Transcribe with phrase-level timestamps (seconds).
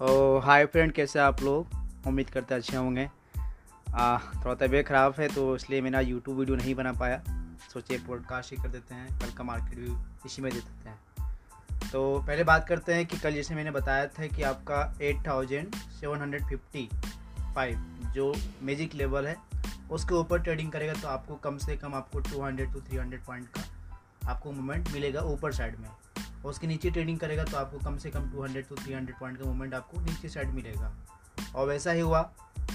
[0.00, 1.72] Hi friend, कैसे आप लोग?
[2.06, 6.92] उम्मीद करते अच्छे होंगे। थोड़ा तबीयत ख़राब है तो इसलिए मैंने यूट्यूब वीडियो नहीं बना
[6.92, 7.20] पाया।
[7.72, 11.90] सोचे पॉडकास्ट ही कर देते हैं, कल का मार्केट व्यू इसी में दे देते हैं।
[11.90, 15.74] तो पहले बात करते हैं कि कल जैसे मैंने बताया था कि आपका eight thousand
[16.00, 16.88] seven hundred fifty
[17.54, 19.36] five जो मैजिक लेवल है,
[19.90, 23.24] उसके ऊपर ट्रेडिंग करेगा तो आपको कम से कम आपको two hundred to three hundred
[23.24, 25.88] point का आपको मूवमेंट मिलेगा ऊपर साइड में।
[26.44, 29.44] और उसके नीचे ट्रेडिंग करेगा तो आपको कम से कम 200 टू 300 पॉइंट का
[29.44, 30.92] मूवमेंट आपको नीचे साइड मिलेगा।
[31.54, 32.20] और वैसा ही हुआ।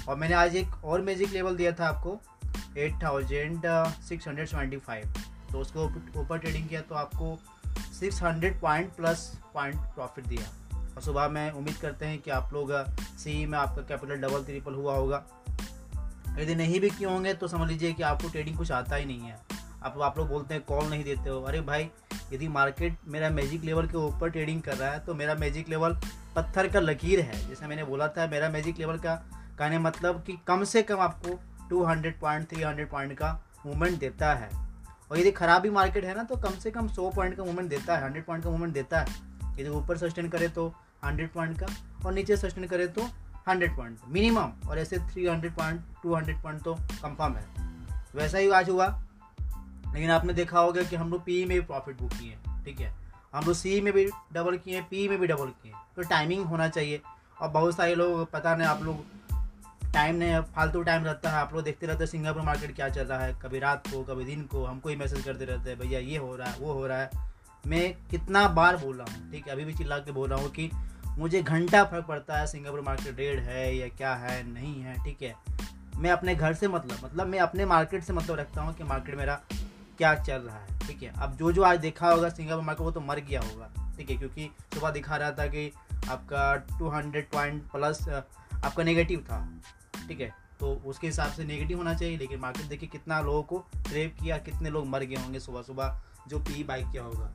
[0.09, 2.19] और मैंने आज एक और मैजिक लेवल दिया था आपको
[2.77, 3.61] eight thousand
[4.03, 5.13] six hundred seventy five
[5.51, 5.85] तो उसको
[6.21, 7.37] ऊपर ट्रेडिंग किया तो आपको
[7.99, 10.49] six hundred point plus point profit दिया।
[10.95, 12.71] और सुबह में उम्मीद करते हैं कि आप लोग
[13.17, 15.23] सी uh, में आपका कैपिटल डबल ट्रिपल हुआ होगा।
[16.39, 19.19] यदि नहीं भी किए होंगे तो समझ लीजिए कि आपको ट्रेडिंग कुछ आता ही नहीं
[19.19, 19.39] है।
[19.83, 21.89] आप आप लोग बोलते हैं कॉल नहीं देते हो। अरे भाई
[22.33, 25.97] यदि मार्केट मेरा मैजिक लेवल के ऊपर ट्रेडिंग कर रहा है तो मेरा मैजिक लेवल
[26.35, 29.15] पत्थर का लकीर है। जैसे मैंने बोला था, मेरा मैजिक लेवल का
[29.59, 33.31] कहने मतलब कि कम से कम आपको 200 पॉइंट 300 पॉइंट का
[33.65, 34.49] मूवमेंट देता है।
[35.11, 37.69] और यदि खराब भी मार्केट है ना तो कम से कम 100 पॉइंट का मूवमेंट
[37.69, 39.05] देता है 100 पॉइंट का मूवमेंट देता है।
[39.59, 40.67] यदि ऊपर सस्टेन करे तो
[41.05, 41.67] 100 पॉइंट का,
[42.05, 43.07] और नीचे सस्टेन करे तो
[43.49, 47.45] 100 पॉइंट मिनिमम और ऐसे 300 पॉइंट 200 पॉइंट तो कंफर्म है।
[48.15, 48.87] वैसा ही आज हुआ।
[49.95, 52.93] लेकिन आपने देखा होगा कि हम लोग पी में भी प्रॉफिट बुक किए ठीक है?
[53.35, 56.01] हम लोग सी में भी डबल किए हैं पी में भी डबल किए हैं। तो
[56.01, 57.01] टाइमिंग होना चाहिए।
[57.41, 59.05] और बहुत सारे लोग, पता नहीं आप लोग
[59.93, 63.03] टाइम नहीं, फालतू टाइम रहता है। आप लोग देखते रहते हैं सिंगापुर मार्केट क्या चल
[63.03, 65.99] रहा है। कभी रात को, कभी दिन को हमको ही मैसेज करते रहते हैं, भैया,
[65.99, 67.11] ये हो रहा है, वो हो रहा है।
[67.67, 69.53] मैं कितना बार बोल रहा हूँ, ठीक है?
[69.53, 70.71] अभी भी चिल्ला के बोल रहा हूँ कि
[71.17, 75.21] मुझे घंटा फ़र्क पड़ता है सिंगापुर मार्केट रेड है या क्या है, नहीं है, ठीक
[75.21, 75.35] है?
[75.97, 79.15] मैं अपने घर से मतलब मतलब मैं अपने मार्केट से मतलब रखता हूँ कि मार्केट
[79.15, 79.41] मेरा
[79.97, 81.13] क्या चल रहा है, ठीक है?
[81.17, 84.17] अब जो जो आज देखा होगा सिंगापुर मार्केट, वो तो मर गया होगा, ठीक है?
[84.17, 85.71] क्योंकि सुबह दिखा रहा था कि
[86.09, 89.39] आपका 200 पॉइंट प्लस आपका नेगेटिव था,
[90.07, 90.33] ठीक है?
[90.59, 94.37] तो उसके हिसाब से नेगेटिव होना चाहिए, लेकिन मार्केट देखिए कितना लोगों को ट्रेप किया,
[94.37, 97.31] कितने लोग मर गए होंगे सुबह सुबह जो पी बाई किया होगा।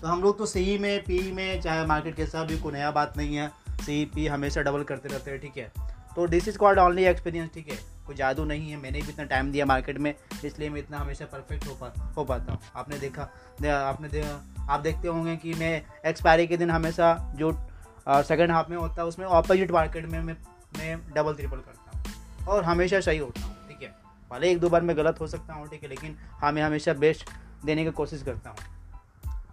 [0.00, 2.90] तो हम लोग तो सही में पी में, चाहे मार्केट के साथ भी कोई नया
[2.90, 3.48] बात नहीं है
[3.82, 5.72] सी पी हमेशा डबल करते रहते हैं, ठीक है?
[6.16, 7.95] तो this is called only experience ठीक है?
[8.06, 11.24] कोई जादू नहीं है मैंने भी इतना टाइम दिया मार्केट में इसलिए मैं इतना हमेशा
[11.26, 13.22] परफेक्ट हो पा हो पाता हूँ। आपने देखा
[13.80, 14.20] आपने दे,
[14.68, 17.52] आप देखते होंगे कि मैं एक्सपायरी के दिन हमेशा जो
[18.08, 20.36] सेकेंड हाफ़ में होता है उसमें ऑपोजिट मार्केट में मैं
[20.78, 23.94] मैं डबल ट्रिपल करता हूँ। और हमेशा सही होता हूँ ठीक है?
[24.30, 26.92] भले एक दो बार मैं गलत हो सकता हूँ ठीक है लेकिन हाँ मैं हमेशा
[26.94, 27.30] बेस्ट
[27.64, 28.58] देने की कोशिश करता हूँ।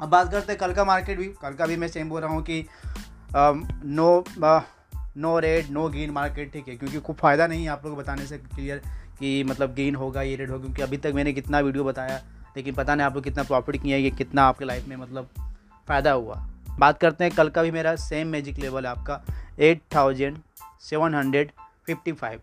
[0.01, 2.31] अब बात करते हैं कल का मार्केट भी। कल का भी मैं सेम बोल रहा
[2.31, 2.61] हूँ कि
[3.35, 3.51] आ,
[3.85, 4.23] no
[5.15, 6.75] no red no gain market ठीक है?
[6.75, 8.81] क्योंकि खूब फ़ायदा नहीं है आप लोग बताने से क्लियर
[9.19, 12.21] कि मतलब गेन होगा, ये रेड होगा, क्योंकि अभी तक मैंने कितना वीडियो बताया,
[12.57, 15.29] लेकिन पता नहीं आप लोग कितना प्रॉफिट किया है ये कितना आपके लाइफ में मतलब
[15.87, 16.35] फ़ायदा हुआ।
[16.79, 19.21] बात करते हैं, कल का भी मेरा सेम मैजिक लेवल है आपका
[19.59, 20.37] eight thousand
[20.81, 21.51] seven hundred
[21.85, 22.39] fifty five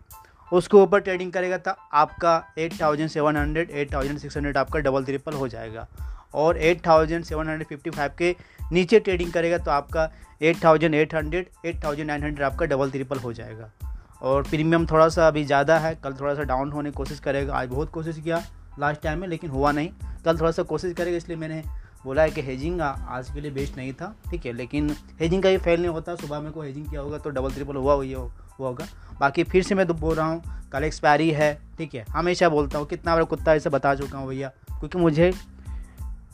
[0.51, 4.79] उसके ऊपर ट्रेडिंग करेगा तो आपका eight thousand seven hundred eight thousand six hundred आपका
[4.79, 5.87] डबल ट्रिपल हो जाएगा।
[6.33, 8.35] और eight thousand seven hundred fifty five के
[8.71, 10.09] नीचे ट्रेडिंग करेगा तो आपका
[10.41, 13.71] eight thousand eight hundred, eight thousand nine hundred आपका डबल ट्रिपल हो जाएगा।
[14.21, 17.55] और प्रीमियम थोड़ा सा अभी ज़्यादा है, कल थोड़ा सा डाउन होने की कोशिश करेगा।
[17.55, 18.43] आज बहुत कोशिश किया
[18.79, 19.89] लास्ट टाइम में, लेकिन हुआ नहीं।
[20.25, 21.63] कल थोड़ा सा कोशिश करेगा, इसलिए मैंने
[22.05, 24.53] बोला है कि हेजिंग आज के लिए बेस्ट नहीं था, ठीक है?
[24.53, 27.51] लेकिन हेजिंग का ये फेल नहीं होता। सुबह में को हेजिंग किया होगा तो डबल
[27.51, 28.87] ट्रिपल हुआ, हुई हुआ होगा।
[29.19, 32.05] बाकी फिर से मैं तो बोल रहा हूँ, कल एक्सपायरी है, ठीक है?
[32.09, 35.31] हमेशा बोलता हूँ, कितना बड़ा कुत्ता ऐसे बता चुका हूँ भैया, क्योंकि मुझे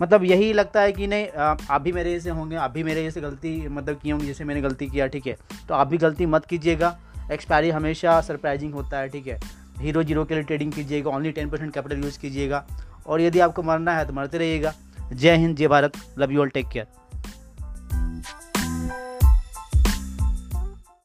[0.01, 1.27] मतलब यही लगता है कि नहीं
[1.69, 4.61] आप भी मेरे जैसे होंगे, आप भी मेरे जैसे गलती मतलब किए होंगे जैसे मैंने
[4.61, 5.37] गलती किया, ठीक है?
[5.67, 6.97] तो आप भी गलती मत कीजिएगा।
[7.31, 9.39] एक्सपायरी हमेशा सरप्राइजिंग होता है, ठीक है?
[9.79, 12.65] हीरो ज़ीरो के लिए ट्रेडिंग कीजिएगा only ten percent capital use कीजिएगा।
[13.07, 14.73] और यदि आपको मरना है तो मरते रहिएगा।
[15.13, 16.85] जय हिंद, जय Bharat love you all take care